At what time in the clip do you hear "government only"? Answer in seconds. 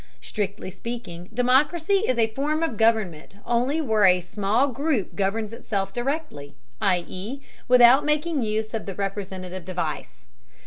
2.75-3.79